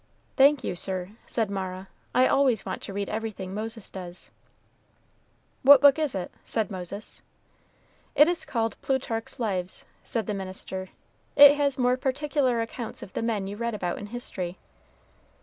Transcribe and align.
"Thank 0.35 0.63
you, 0.63 0.75
sir," 0.75 1.09
said 1.27 1.51
Mara; 1.51 1.87
"I 2.15 2.25
always 2.25 2.65
want 2.65 2.81
to 2.81 2.91
read 2.91 3.07
everything 3.07 3.53
Moses 3.53 3.91
does." 3.91 4.31
"What 5.61 5.79
book 5.79 5.99
is 5.99 6.15
it?" 6.15 6.31
said 6.43 6.71
Moses. 6.71 7.21
"It 8.15 8.27
is 8.27 8.43
called 8.43 8.77
Plutarch's 8.81 9.39
'Lives,'" 9.39 9.85
said 10.03 10.25
the 10.25 10.33
minister; 10.33 10.89
"it 11.35 11.53
has 11.55 11.77
more 11.77 11.97
particular 11.97 12.61
accounts 12.63 13.03
of 13.03 13.13
the 13.13 13.21
men 13.21 13.45
you 13.45 13.57
read 13.57 13.75
about 13.75 13.99
in 13.99 14.07
history." 14.07 14.57